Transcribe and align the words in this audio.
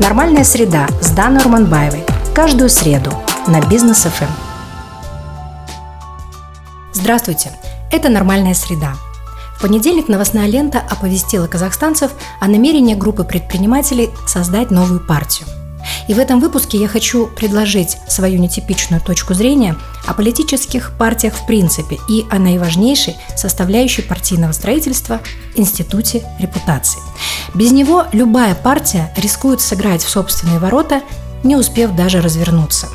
Нормальная 0.00 0.42
среда 0.42 0.88
с 1.00 1.10
Даной 1.10 1.40
Урманбаевой. 1.42 2.04
Каждую 2.34 2.68
среду 2.68 3.12
на 3.46 3.60
Бизнес 3.60 4.02
ФМ. 4.02 4.24
Здравствуйте! 6.92 7.52
Это 7.92 8.08
«Нормальная 8.08 8.54
среда». 8.54 8.94
В 9.56 9.62
понедельник 9.62 10.08
новостная 10.08 10.46
лента 10.46 10.80
оповестила 10.80 11.46
казахстанцев 11.46 12.10
о 12.40 12.48
намерении 12.48 12.96
группы 12.96 13.22
предпринимателей 13.22 14.10
создать 14.26 14.72
новую 14.72 14.98
партию– 14.98 15.46
и 16.08 16.14
в 16.14 16.18
этом 16.18 16.40
выпуске 16.40 16.78
я 16.78 16.88
хочу 16.88 17.26
предложить 17.26 17.96
свою 18.08 18.38
нетипичную 18.38 19.00
точку 19.00 19.34
зрения 19.34 19.76
о 20.06 20.14
политических 20.14 20.92
партиях 20.98 21.34
в 21.34 21.46
принципе 21.46 21.98
и 22.08 22.24
о 22.30 22.38
наиважнейшей 22.38 23.16
составляющей 23.36 24.02
партийного 24.02 24.52
строительства– 24.52 25.20
институте 25.54 26.24
репутации. 26.38 27.00
Без 27.54 27.72
него 27.72 28.06
любая 28.12 28.54
партия 28.54 29.12
рискует 29.16 29.60
сыграть 29.60 30.02
в 30.02 30.08
собственные 30.08 30.58
ворота, 30.58 31.02
не 31.42 31.56
успев 31.56 31.94
даже 31.94 32.20
развернуться. 32.20 32.88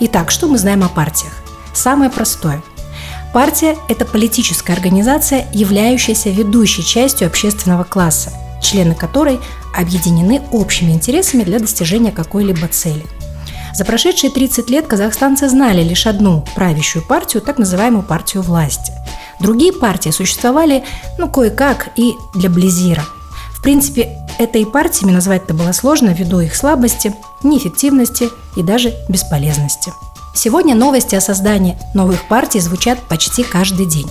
Итак, 0.00 0.30
что 0.30 0.46
мы 0.48 0.58
знаем 0.58 0.84
о 0.84 0.88
партиях? 0.88 1.32
Самое 1.74 2.10
простое. 2.10 2.62
Партия– 3.32 3.76
это 3.88 4.04
политическая 4.04 4.72
организация, 4.72 5.46
являющаяся 5.52 6.30
ведущей 6.30 6.84
частью 6.84 7.26
общественного 7.26 7.84
класса– 7.84 8.32
члены 8.60 8.94
которой 8.94 9.40
объединены 9.74 10.42
общими 10.52 10.92
интересами 10.92 11.44
для 11.44 11.58
достижения 11.58 12.12
какой-либо 12.12 12.68
цели. 12.68 13.04
За 13.78 13.84
прошедшие 13.84 14.32
30 14.32 14.70
лет 14.70 14.88
казахстанцы 14.88 15.48
знали 15.48 15.84
лишь 15.84 16.08
одну 16.08 16.44
правящую 16.56 17.06
партию, 17.06 17.40
так 17.40 17.58
называемую 17.58 18.02
партию 18.02 18.42
власти. 18.42 18.92
Другие 19.38 19.72
партии 19.72 20.10
существовали, 20.10 20.82
ну, 21.16 21.30
кое-как 21.30 21.90
и 21.94 22.14
для 22.34 22.50
Близира. 22.50 23.04
В 23.52 23.62
принципе, 23.62 24.18
этой 24.40 24.66
партиями 24.66 25.12
назвать-то 25.12 25.54
было 25.54 25.70
сложно 25.70 26.08
ввиду 26.08 26.40
их 26.40 26.56
слабости, 26.56 27.14
неэффективности 27.44 28.30
и 28.56 28.64
даже 28.64 28.92
бесполезности. 29.08 29.92
Сегодня 30.34 30.74
новости 30.74 31.14
о 31.14 31.20
создании 31.20 31.78
новых 31.94 32.26
партий 32.26 32.58
звучат 32.58 32.98
почти 33.08 33.44
каждый 33.44 33.86
день. 33.86 34.10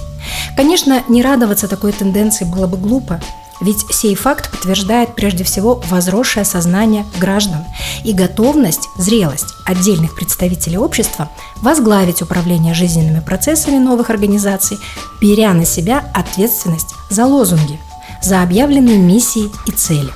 Конечно, 0.56 1.04
не 1.10 1.22
радоваться 1.22 1.68
такой 1.68 1.92
тенденции 1.92 2.46
было 2.46 2.68
бы 2.68 2.78
глупо, 2.78 3.20
ведь 3.62 3.86
сей 3.92 4.16
факт 4.16 4.52
подтверждает 4.52 5.16
прежде 5.16 5.44
всего 5.44 5.82
возросшее 5.90 6.46
сознание 6.46 7.06
граждан 7.20 7.66
и 8.04 8.14
готовность, 8.14 8.90
зрелость 8.98 9.54
отдельных 9.66 10.16
представителей 10.16 10.78
общества 10.78 11.30
возглавить 11.58 12.22
управление 12.22 12.74
жизненными 12.74 13.20
процессами 13.20 13.78
новых 13.78 14.10
организаций, 14.10 14.78
беря 15.20 15.54
на 15.54 15.66
себя 15.66 16.04
ответственность 16.14 16.94
за 17.10 17.26
лозунги, 17.26 17.80
за 18.22 18.44
объявленные 18.44 18.98
миссии 18.98 19.50
и 19.66 19.72
цели. 19.72 20.12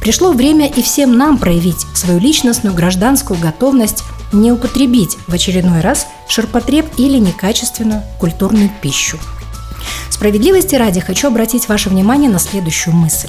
Пришло 0.00 0.32
время 0.32 0.66
и 0.66 0.82
всем 0.82 1.16
нам 1.16 1.38
проявить 1.38 1.86
свою 1.94 2.18
личностную 2.18 2.74
гражданскую 2.74 3.38
готовность 3.38 4.02
не 4.32 4.50
употребить 4.50 5.18
в 5.28 5.34
очередной 5.34 5.82
раз 5.82 6.06
ширпотреб 6.28 6.86
или 6.96 7.18
некачественную 7.18 8.02
культурную 8.18 8.70
пищу– 8.80 9.18
Справедливости 10.22 10.76
ради 10.76 11.00
хочу 11.00 11.26
обратить 11.26 11.68
ваше 11.68 11.88
внимание 11.88 12.30
на 12.30 12.38
следующую 12.38 12.94
мысль. 12.94 13.26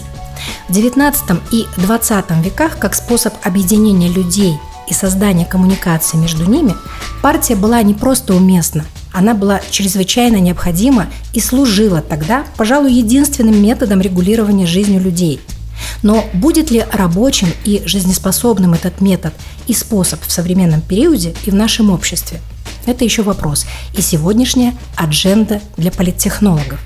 В 0.70 0.78
XIX 0.78 1.42
и 1.50 1.66
XX 1.78 2.44
веках 2.44 2.78
как 2.78 2.94
способ 2.94 3.34
объединения 3.44 4.10
людей 4.10 4.60
и 4.88 4.94
создания 4.94 5.44
коммуникации 5.44 6.18
между 6.18 6.46
ними 6.48 6.76
партия 7.24 7.56
была 7.56 7.82
не 7.82 7.96
просто 7.96 8.36
уместна, 8.36 8.86
она 9.12 9.34
была 9.34 9.60
чрезвычайно 9.72 10.36
необходима 10.36 11.08
и 11.34 11.40
служила 11.40 12.00
тогда, 12.00 12.44
пожалуй, 12.58 12.94
единственным 12.94 13.60
методом 13.60 14.00
регулирования 14.00 14.68
жизни 14.68 15.00
людей. 15.00 15.42
Но 16.04 16.24
будет 16.32 16.70
ли 16.70 16.86
рабочим 16.92 17.48
и 17.66 17.82
жизнеспособным 17.88 18.76
этот 18.76 19.02
метод 19.02 19.34
и 19.66 19.74
способ 19.74 20.22
в 20.22 20.32
современном 20.32 20.82
периоде 20.82 21.34
и 21.48 21.50
в 21.50 21.56
нашем 21.56 21.90
обществе– 21.90 22.40
это 22.86 23.04
еще 23.04 23.24
вопрос. 23.24 23.66
И 23.96 24.02
сегодняшняя 24.02 24.74
адженда 24.96 25.62
для 25.78 25.92
политтехнологов. 25.92 26.80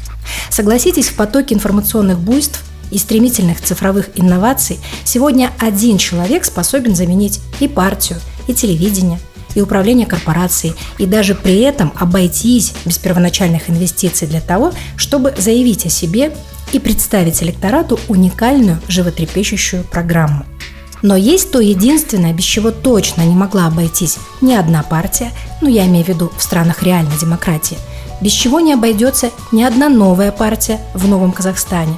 Согласитесь, 0.50 1.08
в 1.08 1.16
потоке 1.16 1.56
информационных 1.56 2.20
буйств 2.20 2.64
и 2.92 2.98
стремительных 2.98 3.62
цифровых 3.62 4.10
инноваций 4.16 4.80
сегодня 5.04 5.52
один 5.60 5.98
человек 5.98 6.46
способен 6.46 6.96
заменить 6.96 7.40
и 7.60 7.68
партию, 7.68 8.20
и 8.48 8.54
телевидение, 8.54 9.20
и 9.56 9.62
управление 9.62 10.06
корпорацией, 10.06 10.76
и 10.98 11.06
даже 11.06 11.36
при 11.36 11.60
этом 11.60 11.92
обойтись 11.96 12.74
без 12.86 12.98
первоначальных 12.98 13.70
инвестиций 13.70 14.28
для 14.28 14.42
того, 14.42 14.72
чтобы 14.96 15.34
заявить 15.38 15.86
о 15.86 15.90
себе 15.90 16.32
и 16.74 16.80
представить 16.80 17.42
электорату 17.42 18.00
уникальную 18.08 18.80
животрепещущую 18.88 19.84
программу– 19.84 20.46
но 21.02 21.16
есть 21.16 21.52
то 21.52 21.60
единственное, 21.60 22.34
без 22.34 22.44
чего 22.44 22.72
точно 22.72 23.22
не 23.22 23.36
могла 23.36 23.68
обойтись 23.68 24.18
ни 24.42 24.54
одна 24.54 24.84
партия, 24.84 25.32
ну 25.62 25.70
я 25.70 25.86
имею 25.86 26.06
в 26.06 26.10
виду 26.10 26.32
в 26.36 26.42
странах 26.42 26.84
реальной 26.84 27.18
демократии, 27.18 27.78
без 28.22 28.32
чего 28.32 28.60
не 28.60 28.74
обойдется 28.74 29.30
ни 29.52 29.64
одна 29.64 29.90
новая 29.90 30.32
партия 30.32 30.80
в 30.94 31.08
Новом 31.08 31.32
Казахстане, 31.32 31.98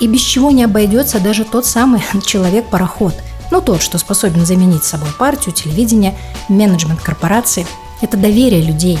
и 0.00 0.06
без 0.06 0.20
чего 0.20 0.50
не 0.50 0.64
обойдется 0.64 1.20
даже 1.20 1.44
тот 1.44 1.66
самый 1.66 2.02
человек-пароход, 2.24 3.14
ну 3.50 3.60
тот, 3.60 3.82
что 3.82 3.98
способен 3.98 4.44
заменить 4.44 4.84
собой 4.84 5.10
партию, 5.18 5.54
телевидение, 5.54 6.16
менеджмент 6.48 7.00
корпорации. 7.00 7.66
Это 8.02 8.16
доверие 8.16 8.62
людей. 8.62 8.98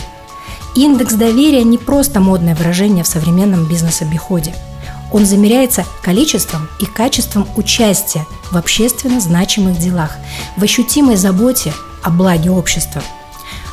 Индекс 0.74 1.14
доверия 1.14 1.64
не 1.64 1.76
просто 1.78 2.20
модное 2.20 2.54
выражение 2.54 3.04
в 3.04 3.08
современном 3.08 3.66
бизнес-обиходе– 3.66 4.54
он 5.10 5.24
замеряется 5.24 5.84
количеством 6.02 6.68
и 6.80 6.86
качеством 6.86 7.48
участия 7.56 8.26
в 8.50 8.56
общественно 8.56 9.20
значимых 9.20 9.78
делах, 9.78 10.16
в 10.56 10.62
ощутимой 10.62 11.16
заботе 11.16 11.72
о 12.02 12.10
благе 12.10 12.50
общества. 12.50 13.02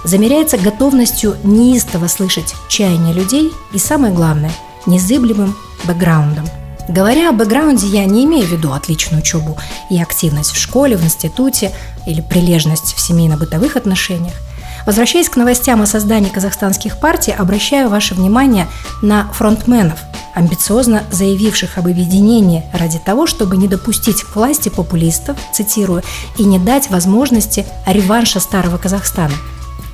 Замеряется 0.04 0.58
готовностью 0.58 1.36
неистово 1.44 2.08
слышать 2.08 2.54
чаяния 2.70 3.14
людей 3.14 3.52
и, 3.74 3.80
самое 3.80 4.14
главное, 4.14 4.52
незыблемым 4.86 5.56
бэкграундом. 5.86 6.46
Говоря 6.88 7.30
о 7.30 7.32
бэкграунде, 7.32 7.88
я 7.88 8.06
не 8.06 8.26
имею 8.26 8.46
в 8.46 8.52
виду 8.52 8.72
отличную 8.72 9.24
учебу 9.24 9.58
и 9.90 10.00
активность 10.00 10.52
в 10.52 10.62
школе, 10.62 10.96
в 10.96 11.04
институте 11.04 11.72
или 12.06 12.22
прилежность 12.22 12.94
в 12.96 13.00
семейно-бытовых 13.00 13.76
отношениях. 13.76 14.36
Возвращаясь 14.86 15.30
к 15.30 15.36
новостям 15.36 15.82
о 15.82 15.88
создании 15.88 16.30
казахстанских 16.30 17.00
партий, 17.00 17.32
обращаю 17.32 17.90
ваше 17.90 18.14
внимание 18.14 18.68
на 19.02 19.28
фронтменов– 19.34 20.00
амбициозно 20.36 21.04
заявивших 21.12 21.78
об 21.78 21.88
объединении 21.88 22.64
ради 22.74 23.00
того, 23.00 23.26
чтобы 23.26 23.58
не 23.58 23.68
допустить 23.68 24.24
к 24.24 24.36
власти 24.36 24.70
популистов, 24.70 25.38
цитирую, 25.54 26.04
и 26.38 26.44
не 26.44 26.60
дать 26.60 26.90
возможности 26.90 27.66
реванша 27.88 28.40
старого 28.40 28.78
Казахстана. 28.78 29.34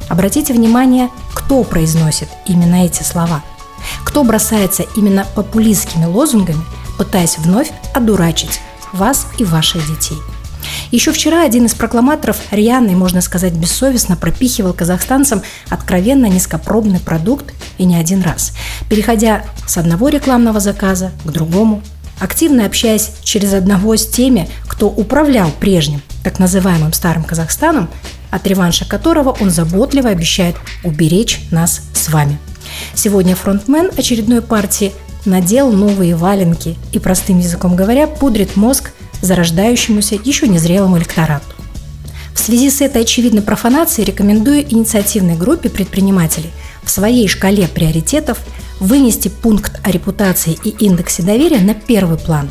Обратите 0.09 0.53
внимание, 0.53 1.09
кто 1.33 1.63
произносит 1.63 2.27
именно 2.45 2.85
эти 2.85 3.03
слова. 3.03 3.41
Кто 4.03 4.23
бросается 4.23 4.83
именно 4.95 5.25
популистскими 5.35 6.05
лозунгами, 6.05 6.63
пытаясь 6.97 7.37
вновь 7.37 7.71
одурачить 7.93 8.59
вас 8.91 9.27
и 9.37 9.45
ваших 9.45 9.87
детей– 9.87 10.17
еще 10.91 11.11
вчера 11.11 11.43
один 11.43 11.65
из 11.65 11.73
прокламаторов 11.73 12.37
рьяно 12.51 12.91
можно 12.91 13.21
сказать, 13.21 13.53
бессовестно 13.53 14.15
пропихивал 14.15 14.73
казахстанцам 14.73 15.41
откровенно 15.69 16.25
низкопробный 16.25 16.99
продукт 16.99 17.53
и 17.77 17.85
не 17.85 17.95
один 17.95 18.21
раз, 18.21 18.53
переходя 18.89 19.43
с 19.65 19.77
одного 19.77 20.09
рекламного 20.09 20.59
заказа 20.59 21.11
к 21.23 21.31
другому, 21.31 21.81
активно 22.19 22.65
общаясь 22.65 23.11
через 23.23 23.53
одного 23.53 23.95
с 23.95 24.05
теми, 24.05 24.49
кто 24.67 24.87
управлял 24.87 25.49
прежним, 25.59 26.01
так 26.23 26.39
называемым 26.39 26.93
старым 26.93 27.23
Казахстаном, 27.23 27.89
от 28.29 28.45
реванша 28.47 28.85
которого 28.85 29.35
он 29.39 29.49
заботливо 29.49 30.09
обещает 30.09 30.55
уберечь 30.83 31.41
нас 31.51 31.81
с 31.93 32.09
вами. 32.09 32.37
Сегодня 32.93 33.35
фронтмен 33.35 33.91
очередной 33.97 34.41
партии 34.41 34.93
надел 35.25 35.71
новые 35.71 36.15
валенки 36.15 36.77
и, 36.91 36.99
простым 36.99 37.39
языком 37.39 37.75
говоря, 37.75 38.07
пудрит 38.07 38.55
мозг 38.55 38.91
зарождающемуся 39.21 40.15
еще 40.23 40.47
незрелому 40.47 40.97
электорату. 40.97 41.45
В 42.33 42.39
связи 42.39 42.69
с 42.69 42.81
этой 42.81 43.03
очевидной 43.03 43.41
профанацией 43.41 44.07
рекомендую 44.07 44.63
инициативной 44.63 45.35
группе 45.35 45.69
предпринимателей 45.69 46.49
в 46.83 46.89
своей 46.89 47.27
шкале 47.27 47.67
приоритетов 47.67 48.39
вынести 48.79 49.27
пункт 49.27 49.79
о 49.83 49.91
репутации 49.91 50.57
и 50.63 50.69
индексе 50.69 51.21
доверия 51.21 51.59
на 51.59 51.75
первый 51.75 52.17
план, 52.17 52.49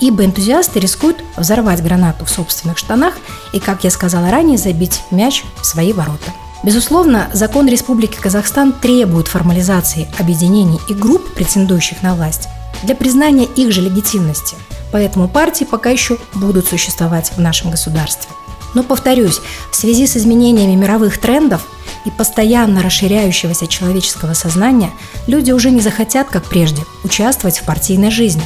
ибо 0.00 0.24
энтузиасты 0.24 0.80
рискуют 0.80 1.18
взорвать 1.36 1.82
гранату 1.82 2.24
в 2.24 2.30
собственных 2.30 2.78
штанах 2.78 3.14
и, 3.52 3.58
как 3.58 3.84
я 3.84 3.90
сказала 3.90 4.30
ранее, 4.30 4.56
забить 4.56 5.02
мяч 5.10 5.44
в 5.60 5.66
свои 5.66 5.92
ворота. 5.92 6.32
Безусловно, 6.64 7.28
закон 7.34 7.68
Республики 7.68 8.16
Казахстан 8.18 8.72
требует 8.72 9.28
формализации 9.28 10.08
объединений 10.18 10.80
и 10.88 10.94
групп, 10.94 11.34
претендующих 11.34 12.02
на 12.02 12.14
власть, 12.14 12.48
для 12.82 12.94
признания 12.96 13.44
их 13.44 13.72
же 13.72 13.82
легитимности– 13.82 14.56
Поэтому 14.92 15.28
партии 15.28 15.64
пока 15.64 15.90
еще 15.90 16.18
будут 16.34 16.66
существовать 16.66 17.32
в 17.36 17.40
нашем 17.40 17.70
государстве. 17.70 18.30
Но, 18.74 18.82
повторюсь, 18.82 19.40
в 19.70 19.76
связи 19.76 20.06
с 20.06 20.16
изменениями 20.16 20.74
мировых 20.74 21.18
трендов 21.18 21.66
и 22.04 22.10
постоянно 22.10 22.82
расширяющегося 22.82 23.66
человеческого 23.66 24.34
сознания, 24.34 24.90
люди 25.26 25.52
уже 25.52 25.70
не 25.70 25.80
захотят, 25.80 26.28
как 26.28 26.44
прежде, 26.44 26.82
участвовать 27.02 27.58
в 27.58 27.64
партийной 27.64 28.10
жизни. 28.10 28.44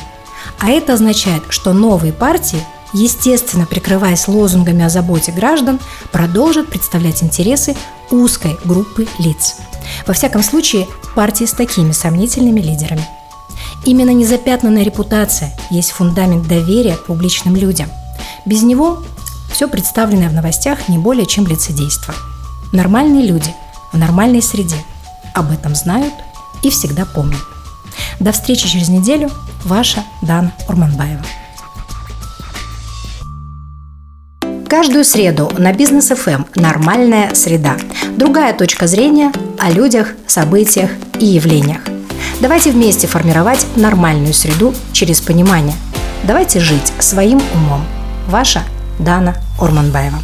А 0.59 0.71
это 0.71 0.95
означает, 0.95 1.45
что 1.51 1.73
новые 1.73 2.13
партии 2.13 2.65
естественно, 2.93 3.67
прикрываясь 3.67 4.29
лозунгами 4.29 4.85
о 4.85 4.89
заботе 4.89 5.33
граждан, 5.33 5.81
продолжат 6.11 6.69
представлять 6.69 7.23
интересы 7.23 7.77
узкой 8.11 8.57
группы 8.65 9.09
лиц. 9.19 9.57
Во 10.07 10.15
всяком 10.15 10.43
случае, 10.43 10.87
партии 11.15 11.45
с 11.45 11.53
такими 11.53 11.93
сомнительными 11.93 12.61
лидерами. 12.61 13.07
Именно 13.85 14.11
незапятнанная 14.11 14.85
репутация 14.85 15.53
есть 15.71 15.91
фундамент 15.91 16.47
доверия 16.47 16.97
к 16.97 17.07
публичным 17.07 17.57
людям. 17.57 17.89
Без 18.47 18.63
него 18.63 19.03
все 19.53 19.69
представленное 19.69 20.29
в 20.29 20.35
новостях 20.35 20.89
не 20.89 20.99
более 20.99 21.27
чем 21.27 21.47
лицедейство. 21.47 22.15
Нормальные 22.73 23.27
люди 23.27 23.53
в 23.93 23.99
нормальной 23.99 24.41
среде 24.43 24.77
об 25.35 25.51
этом 25.51 25.75
знают 25.75 26.15
и 26.63 26.71
всегда 26.71 27.05
помнят. 27.05 27.41
До 28.21 28.33
встречи 28.33 28.69
через 28.69 28.89
неделю. 28.89 29.31
Ваша 29.65 30.05
Дана 30.23 30.53
Урманбаева. 30.69 31.25
Каждую 34.69 35.05
среду 35.05 35.51
на 35.59 35.73
бизнес 35.73 36.11
FM 36.11 36.47
«Нормальная 36.55 37.35
среда». 37.35 37.77
Другая 38.17 38.55
точка 38.55 38.87
зрения 38.87 39.31
о 39.59 39.71
людях, 39.71 40.15
событиях 40.27 40.91
и 41.21 41.27
явлениях. 41.27 41.92
Давайте 42.41 42.71
вместе 42.73 43.07
формировать 43.07 43.67
нормальную 43.77 44.35
среду 44.35 44.75
через 44.93 45.21
понимание. 45.21 45.75
Давайте 46.25 46.61
жить 46.61 46.93
своим 46.99 47.41
умом. 47.55 47.85
Ваша 48.29 48.63
Дана 48.99 49.37
Урманбаева. 49.61 50.19